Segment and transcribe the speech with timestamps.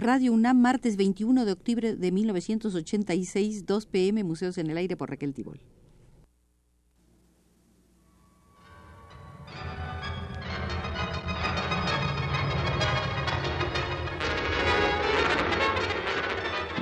[0.00, 5.10] Radio UNAM, martes 21 de octubre de 1986, 2 pm, Museos en el Aire por
[5.10, 5.60] Raquel Tibol.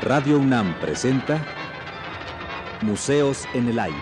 [0.00, 1.44] Radio UNAM presenta
[2.82, 3.98] Museos en el Aire.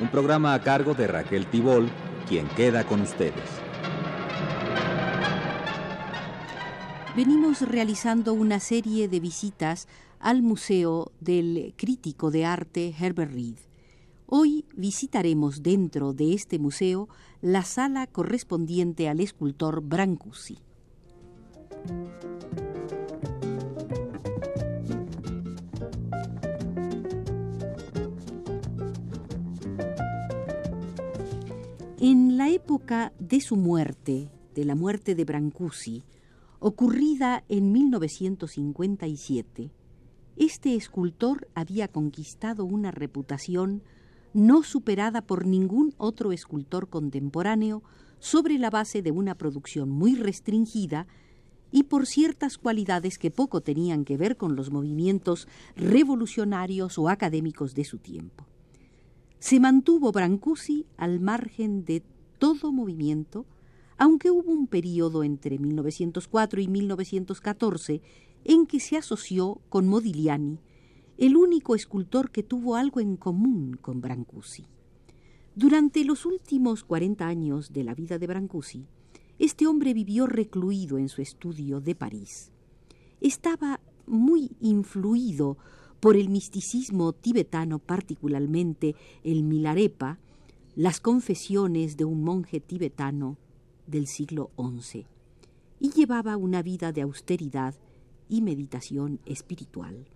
[0.00, 1.90] Un programa a cargo de Raquel Tibol,
[2.28, 3.69] quien queda con ustedes.
[7.16, 9.88] Venimos realizando una serie de visitas
[10.20, 13.56] al Museo del Crítico de Arte Herbert Reed.
[14.26, 17.08] Hoy visitaremos dentro de este museo
[17.42, 20.58] la sala correspondiente al escultor Brancusi.
[31.98, 36.04] En la época de su muerte, de la muerte de Brancusi,
[36.60, 39.70] ocurrida en 1957,
[40.36, 43.82] este escultor había conquistado una reputación
[44.32, 47.82] no superada por ningún otro escultor contemporáneo
[48.20, 51.06] sobre la base de una producción muy restringida
[51.72, 57.74] y por ciertas cualidades que poco tenían que ver con los movimientos revolucionarios o académicos
[57.74, 58.46] de su tiempo.
[59.38, 62.02] Se mantuvo Brancusi al margen de
[62.38, 63.46] todo movimiento,
[64.00, 68.00] aunque hubo un periodo entre 1904 y 1914
[68.44, 70.58] en que se asoció con Modigliani,
[71.18, 74.64] el único escultor que tuvo algo en común con Brancusi.
[75.54, 78.86] Durante los últimos 40 años de la vida de Brancusi,
[79.38, 82.52] este hombre vivió recluido en su estudio de París.
[83.20, 85.58] Estaba muy influido
[86.00, 90.18] por el misticismo tibetano, particularmente el Milarepa,
[90.74, 93.36] las confesiones de un monje tibetano
[93.86, 95.06] del siglo XI,
[95.78, 97.74] y llevaba una vida de austeridad
[98.28, 100.06] y meditación espiritual.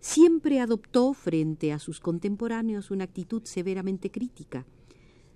[0.00, 4.66] Siempre adoptó frente a sus contemporáneos una actitud severamente crítica,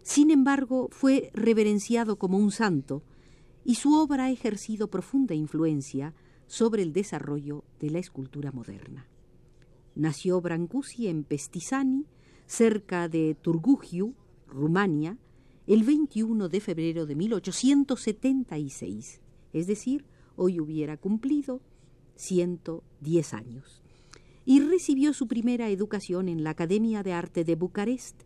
[0.08, 3.02] sin embargo, fue reverenciado como un santo
[3.62, 6.14] y su obra ha ejercido profunda influencia
[6.46, 9.06] sobre el desarrollo de la escultura moderna.
[9.94, 12.06] Nació Brancusi en Pestisani,
[12.46, 14.14] cerca de Turgugiu,
[14.46, 15.18] Rumania,
[15.68, 19.20] el 21 de febrero de 1876,
[19.52, 21.60] es decir, hoy hubiera cumplido
[22.14, 23.82] 110 años,
[24.46, 28.22] y recibió su primera educación en la Academia de Arte de Bucarest,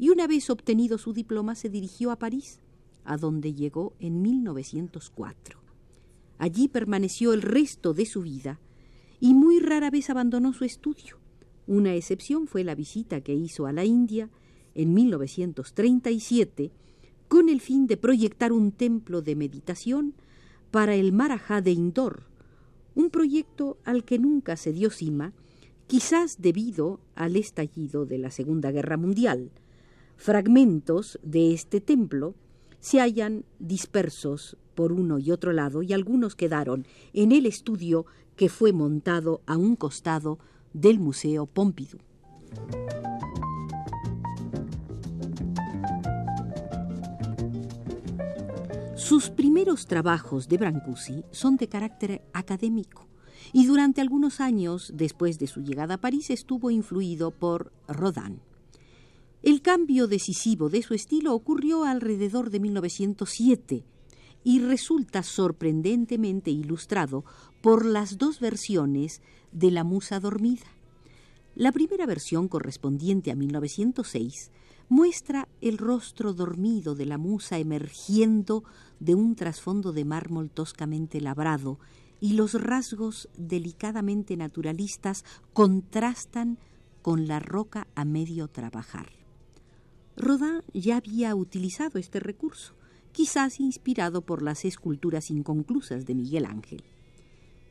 [0.00, 2.58] y una vez obtenido su diploma se dirigió a París,
[3.04, 5.60] a donde llegó en 1904.
[6.38, 8.58] Allí permaneció el resto de su vida
[9.20, 11.20] y muy rara vez abandonó su estudio.
[11.68, 14.28] Una excepción fue la visita que hizo a la India
[14.74, 16.70] en 1937
[17.28, 20.14] con el fin de proyectar un templo de meditación
[20.70, 22.24] para el Marajá de Indor,
[22.94, 25.32] un proyecto al que nunca se dio cima,
[25.86, 29.50] quizás debido al estallido de la Segunda Guerra Mundial,
[30.16, 32.34] Fragmentos de este templo
[32.80, 38.48] se hallan dispersos por uno y otro lado y algunos quedaron en el estudio que
[38.48, 40.38] fue montado a un costado
[40.72, 42.00] del Museo Pompidou.
[49.04, 53.06] Sus primeros trabajos de Brancusi son de carácter académico
[53.52, 58.40] y durante algunos años después de su llegada a París estuvo influido por Rodin.
[59.42, 63.84] El cambio decisivo de su estilo ocurrió alrededor de 1907
[64.42, 67.26] y resulta sorprendentemente ilustrado
[67.60, 69.20] por las dos versiones
[69.52, 70.64] de La Musa Dormida.
[71.54, 74.50] La primera versión, correspondiente a 1906,
[74.88, 78.64] muestra el rostro dormido de la musa emergiendo
[79.00, 81.78] de un trasfondo de mármol toscamente labrado
[82.20, 86.58] y los rasgos delicadamente naturalistas contrastan
[87.02, 89.10] con la roca a medio trabajar.
[90.16, 92.74] Rodin ya había utilizado este recurso,
[93.12, 96.84] quizás inspirado por las esculturas inconclusas de Miguel Ángel.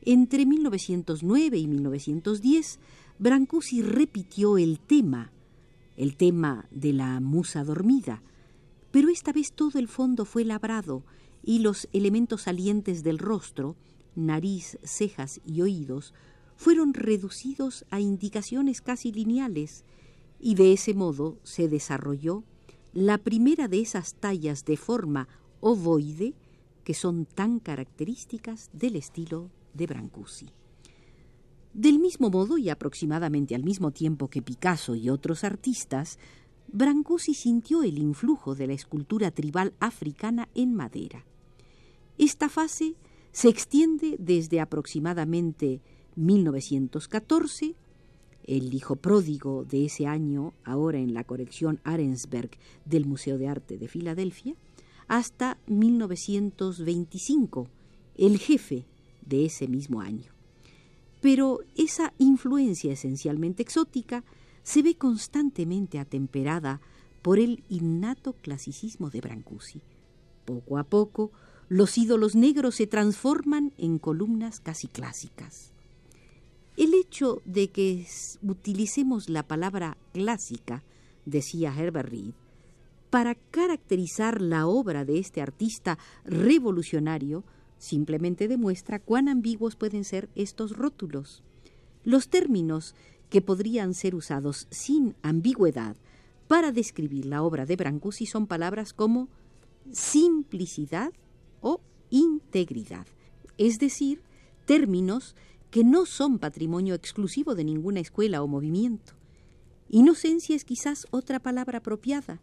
[0.04, 2.80] Entre 1909 y 1910,
[3.19, 5.31] Brancusi repitió el tema,
[5.98, 8.22] el tema de la musa dormida,
[8.92, 11.04] pero esta vez todo el fondo fue labrado
[11.44, 13.75] y los elementos salientes del rostro,
[14.16, 16.13] nariz, cejas y oídos,
[16.56, 19.84] fueron reducidos a indicaciones casi lineales,
[20.40, 22.44] y de ese modo se desarrolló
[22.94, 25.28] la primera de esas tallas de forma
[25.62, 26.36] ovoide
[26.84, 30.50] que son tan características del estilo de Brancusi.
[31.74, 36.20] Del mismo modo y aproximadamente al mismo tiempo que Picasso y otros artistas,
[36.68, 41.25] Brancusi sintió el influjo de la escultura tribal africana en madera.
[42.20, 42.94] Esta fase
[43.31, 45.81] se extiende desde aproximadamente
[46.16, 47.74] 1914,
[48.46, 52.52] el hijo pródigo de ese año, ahora en la colección Arensberg
[52.86, 54.54] del Museo de Arte de Filadelfia,
[55.08, 57.68] hasta 1925,
[58.16, 58.86] el jefe
[59.26, 60.32] de ese mismo año.
[61.24, 64.25] Pero esa influencia esencialmente exótica
[64.62, 66.81] se ve constantemente atemperada
[67.22, 69.81] por el innato clasicismo de Brancusi.
[70.44, 71.31] Poco a poco,
[71.70, 75.72] los ídolos negros se transforman en columnas casi clásicas.
[76.75, 78.06] El hecho de que
[78.42, 80.84] utilicemos la palabra clásica,
[81.26, 82.34] decía Herbert Reed,
[83.10, 87.46] para caracterizar la obra de este artista revolucionario,
[87.83, 91.44] simplemente demuestra cuán ambiguos pueden ser estos rótulos.
[92.06, 92.95] Los términos
[93.30, 95.97] que podrían ser usados sin ambigüedad
[96.47, 99.27] para describir la obra de Brancusi son palabras como
[99.91, 101.12] simplicidad
[101.59, 103.06] o integridad,
[103.57, 104.21] es decir,
[104.65, 105.35] términos
[105.69, 109.12] que no son patrimonio exclusivo de ninguna escuela o movimiento.
[109.89, 112.39] Inocencia es quizás otra palabra apropiada,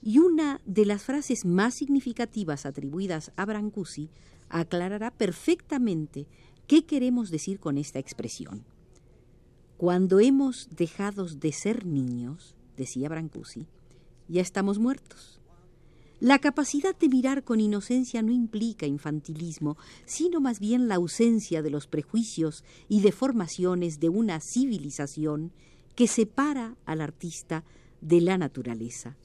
[0.00, 4.08] y una de las frases más significativas atribuidas a Brancusi
[4.54, 6.26] aclarará perfectamente
[6.68, 8.64] qué queremos decir con esta expresión.
[9.76, 13.66] Cuando hemos dejado de ser niños, decía Brancusi,
[14.28, 15.40] ya estamos muertos.
[16.20, 21.70] La capacidad de mirar con inocencia no implica infantilismo, sino más bien la ausencia de
[21.70, 25.50] los prejuicios y deformaciones de una civilización
[25.96, 27.64] que separa al artista
[28.00, 29.16] de la naturaleza.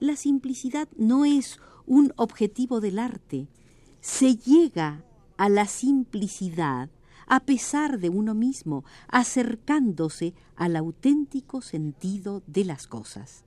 [0.00, 3.46] La simplicidad no es un objetivo del arte,
[4.00, 5.04] se llega
[5.36, 6.90] a la simplicidad
[7.26, 13.44] a pesar de uno mismo, acercándose al auténtico sentido de las cosas.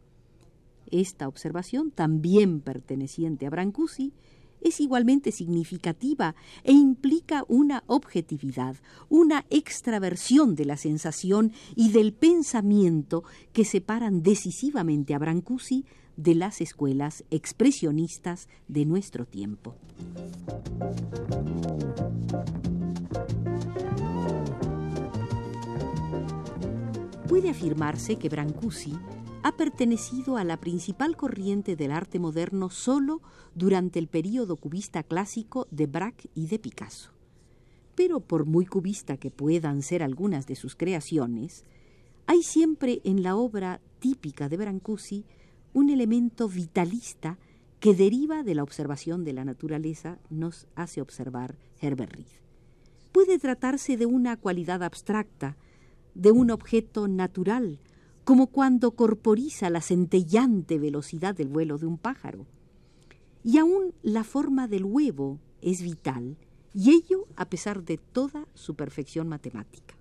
[0.90, 4.14] Esta observación, también perteneciente a Brancusi,
[4.62, 8.78] es igualmente significativa e implica una objetividad,
[9.10, 15.86] una extraversión de la sensación y del pensamiento que separan decisivamente a Brancusi
[16.18, 19.76] de las escuelas expresionistas de nuestro tiempo.
[27.28, 28.94] Puede afirmarse que Brancusi
[29.44, 33.22] ha pertenecido a la principal corriente del arte moderno solo
[33.56, 37.12] durante el período cubista clásico de Braque y de Picasso.
[37.96, 41.66] Pero por muy cubista que puedan ser algunas de sus creaciones,
[42.26, 45.26] hay siempre en la obra típica de Brancusi
[45.74, 47.38] un elemento vitalista
[47.80, 52.28] que deriva de la observación de la naturaleza, nos hace observar Herbert Reed.
[53.12, 55.58] Puede tratarse de una cualidad abstracta,
[56.16, 57.80] de un objeto natural,
[58.24, 62.46] como cuando corporiza la centellante velocidad del vuelo de un pájaro.
[63.44, 66.38] Y aún la forma del huevo es vital,
[66.74, 69.96] y ello a pesar de toda su perfección matemática.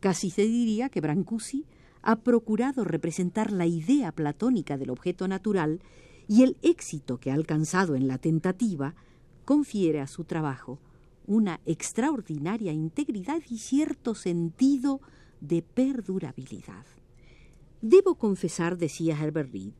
[0.00, 1.64] Casi se diría que Brancusi
[2.06, 5.80] ha procurado representar la idea platónica del objeto natural
[6.28, 8.94] y el éxito que ha alcanzado en la tentativa
[9.44, 10.78] confiere a su trabajo
[11.26, 15.00] una extraordinaria integridad y cierto sentido
[15.40, 16.86] de perdurabilidad.
[17.82, 19.72] Debo confesar, decía Herbert Reed,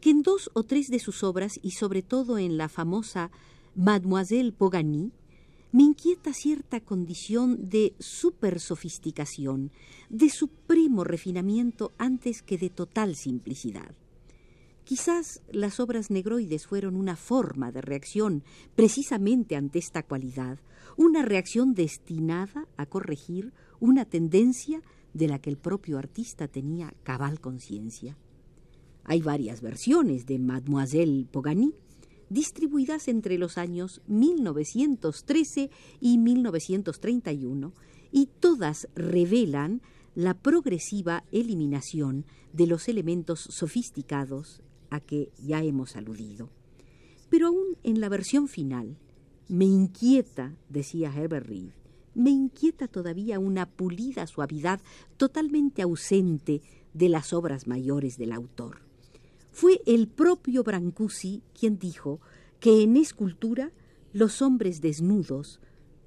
[0.00, 3.30] que en dos o tres de sus obras y sobre todo en la famosa
[3.76, 5.12] Mademoiselle Pogany,
[5.70, 9.70] me inquieta cierta condición de super sofisticación,
[10.08, 13.94] de supremo refinamiento antes que de total simplicidad.
[14.84, 18.42] Quizás las obras negroides fueron una forma de reacción
[18.74, 20.58] precisamente ante esta cualidad,
[20.96, 24.80] una reacción destinada a corregir una tendencia
[25.12, 28.16] de la que el propio artista tenía cabal conciencia.
[29.04, 31.74] Hay varias versiones de Mademoiselle Pogany,
[32.30, 35.70] distribuidas entre los años 1913
[36.00, 37.72] y 1931,
[38.10, 39.82] y todas revelan
[40.14, 46.50] la progresiva eliminación de los elementos sofisticados a que ya hemos aludido.
[47.30, 48.96] Pero aún en la versión final,
[49.48, 51.70] me inquieta, decía Herbert Reed,
[52.14, 54.80] me inquieta todavía una pulida suavidad
[55.16, 58.87] totalmente ausente de las obras mayores del autor.
[59.60, 62.20] Fue el propio Brancusi quien dijo
[62.60, 63.72] que en escultura
[64.12, 65.58] los hombres desnudos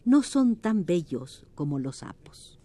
[0.06, 2.62] no son tan bellos como los sapos.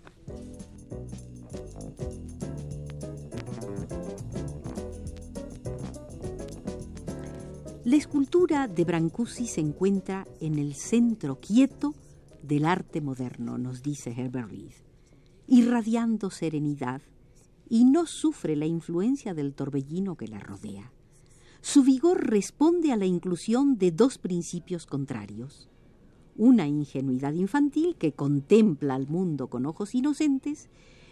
[7.85, 11.97] La escultura de Brancusi se encuentra en el centro quieto
[12.45, 14.75] del arte moderno, nos dice Herbert Reed,
[15.49, 17.03] irradiando serenidad
[17.69, 20.93] y no sufre la influencia del torbellino que la rodea.
[21.63, 25.69] su vigor responde a la inclusión de dos principios contrarios.
[26.37, 30.69] Una ingenuidad infantil que contempla al mundo con ojos inocentes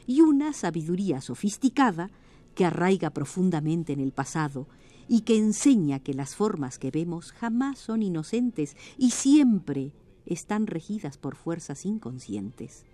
[0.06, 2.10] y una sabiduría sofisticada
[2.54, 4.68] que arraiga profundamente en el pasado
[5.08, 9.92] y que enseña que las formas que vemos jamás son inocentes y siempre
[10.24, 12.84] están regidas por fuerzas inconscientes.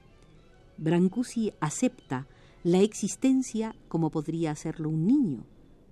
[0.78, 2.26] Brancusi acepta
[2.62, 5.46] la existencia como podría hacerlo un niño,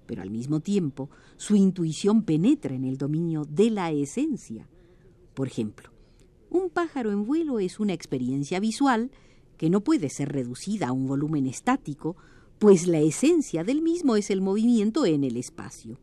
[0.06, 4.68] pero al mismo tiempo su intuición penetra en el dominio de la esencia.
[5.34, 5.90] Por ejemplo,
[6.50, 9.10] un pájaro en vuelo es una experiencia visual
[9.56, 12.16] que no puede ser reducida a un volumen estático,
[12.58, 15.98] pues la esencia del mismo es el movimiento en el espacio.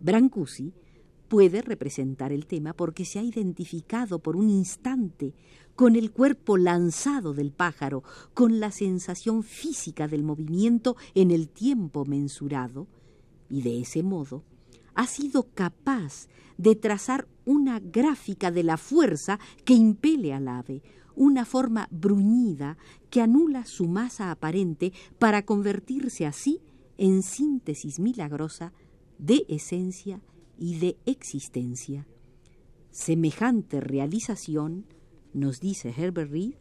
[0.00, 0.72] Brancusi
[1.28, 5.34] puede representar el tema porque se ha identificado por un instante
[5.74, 8.02] con el cuerpo lanzado del pájaro,
[8.32, 12.86] con la sensación física del movimiento en el tiempo mensurado,
[13.50, 14.42] y de ese modo
[14.94, 20.82] ha sido capaz de trazar una gráfica de la fuerza que impele al ave,
[21.14, 22.78] una forma bruñida
[23.10, 26.60] que anula su masa aparente para convertirse así
[26.96, 28.72] en síntesis milagrosa
[29.18, 30.20] de esencia
[30.58, 32.06] y de existencia.
[32.90, 34.86] Semejante realización,
[35.32, 36.54] nos dice Herbert Reed,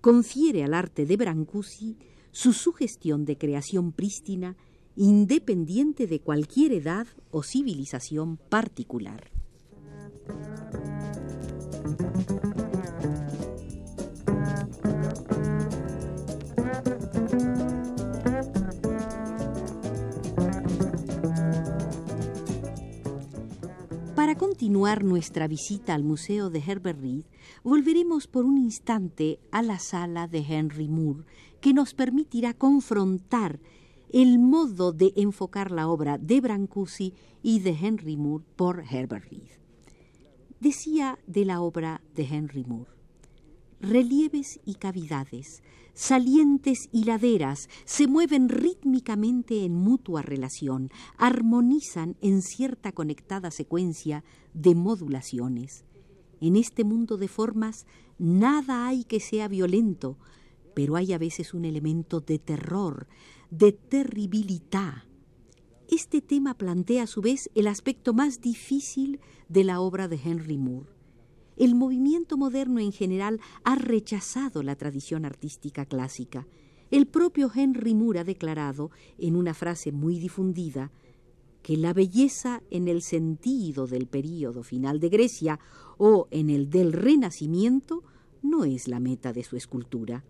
[0.00, 1.96] confiere al arte de Brancusi
[2.30, 4.56] su sugestión de creación prístina
[4.96, 9.30] independiente de cualquier edad o civilización particular.
[24.42, 27.22] Continuar nuestra visita al Museo de Herbert Reed,
[27.62, 31.24] volveremos por un instante a la sala de Henry Moore,
[31.60, 33.60] que nos permitirá confrontar
[34.12, 39.48] el modo de enfocar la obra de Brancusi y de Henry Moore por Herbert Reed.
[40.58, 42.90] Decía de la obra de Henry Moore,
[43.80, 45.62] relieves y cavidades,
[45.94, 54.74] salientes y laderas se mueven rítmicamente en mutua relación, armonizan en cierta conectada secuencia de
[54.74, 55.84] modulaciones.
[56.40, 57.86] En este mundo de formas
[58.18, 60.18] nada hay que sea violento,
[60.74, 63.06] pero hay a veces un elemento de terror,
[63.50, 65.04] de terribilidad.
[65.88, 70.56] Este tema plantea a su vez el aspecto más difícil de la obra de Henry
[70.56, 71.01] Moore.
[71.62, 76.48] El movimiento moderno en general ha rechazado la tradición artística clásica.
[76.90, 80.90] El propio Henry Moore ha declarado, en una frase muy difundida,
[81.62, 85.60] que la belleza en el sentido del período final de Grecia
[85.98, 88.02] o en el del Renacimiento
[88.42, 90.24] no es la meta de su escultura.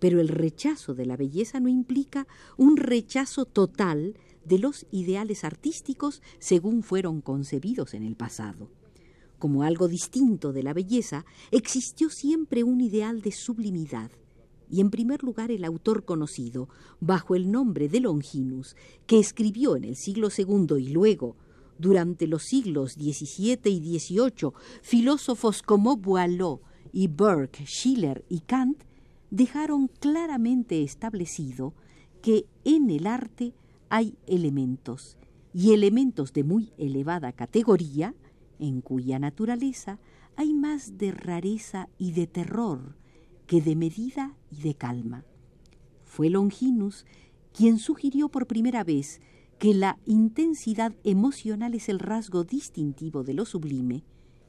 [0.00, 6.22] Pero el rechazo de la belleza no implica un rechazo total de los ideales artísticos
[6.40, 8.68] según fueron concebidos en el pasado.
[9.38, 14.10] Como algo distinto de la belleza, existió siempre un ideal de sublimidad,
[14.70, 16.68] y en primer lugar el autor conocido,
[17.00, 18.76] bajo el nombre de Longinus,
[19.06, 21.36] que escribió en el siglo II y luego,
[21.78, 24.52] durante los siglos XVII y XVIII,
[24.82, 26.60] filósofos como Boileau
[26.92, 28.82] y Burke, Schiller y Kant,
[29.30, 31.74] dejaron claramente establecido
[32.22, 33.52] que en el arte
[33.88, 35.18] hay elementos,
[35.52, 38.14] y elementos de muy elevada categoría,
[38.58, 39.98] en cuya naturaleza
[40.36, 42.96] hay más de rareza y de terror
[43.46, 45.24] que de medida y de calma.
[46.04, 47.06] Fue Longinus
[47.52, 49.20] quien sugirió por primera vez
[49.58, 54.04] que la intensidad emocional es el rasgo distintivo de lo sublime,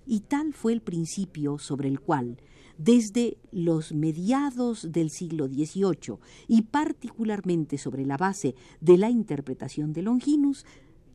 [0.06, 2.38] y tal fue el principio sobre el cual
[2.78, 10.04] desde los mediados del siglo XVIII y particularmente sobre la base de la interpretación de
[10.04, 10.66] Longinus,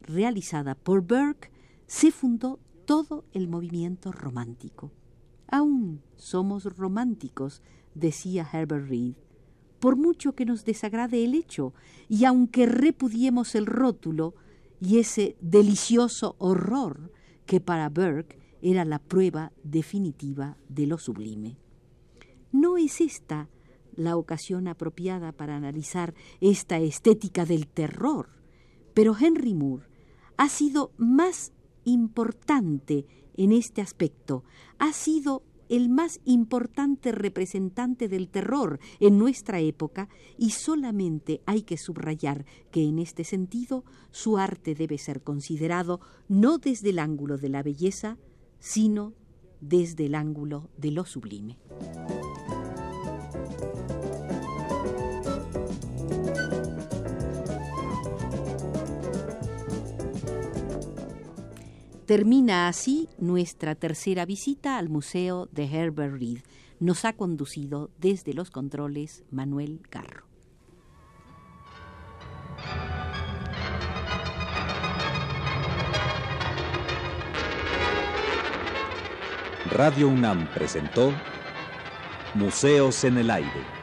[0.02, 1.50] realizada por Burke,
[1.87, 4.92] se fundó todo el movimiento romántico.
[5.48, 7.62] Aún somos románticos,
[7.94, 9.14] decía Herbert Reed,
[9.80, 11.74] por mucho que nos desagrade el hecho,
[12.08, 14.34] y aunque repudiemos el rótulo
[14.80, 17.12] y ese delicioso horror
[17.46, 21.58] que para Burke era la prueba definitiva de lo sublime.
[22.52, 23.48] No es esta
[23.94, 28.28] la ocasión apropiada para analizar esta estética del terror,
[28.94, 29.86] pero Henry Moore
[30.36, 31.52] ha sido más
[31.84, 34.44] importante en este aspecto,
[34.78, 41.78] ha sido el más importante representante del terror en nuestra época y solamente hay que
[41.78, 47.48] subrayar que en este sentido su arte debe ser considerado no desde el ángulo de
[47.48, 48.18] la belleza,
[48.58, 49.14] sino
[49.62, 51.56] desde el ángulo de lo sublime.
[62.12, 66.40] Termina así nuestra tercera visita al Museo de Herbert Reed.
[66.78, 70.26] Nos ha conducido desde los controles Manuel Carro.
[79.71, 81.14] Radio UNAM presentó
[82.35, 83.81] Museos en el Aire.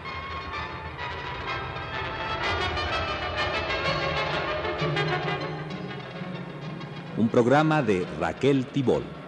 [7.31, 9.18] Programa de Raquel Tibol.